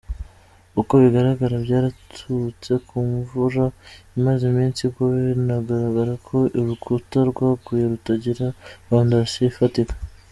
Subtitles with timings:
[0.79, 3.63] Uko bigaragara byaturutse kumvura
[4.17, 9.93] imaze iminsi igwa, biranagaragara ko ururukuta rwaguye rutagiraga foundation ifatika.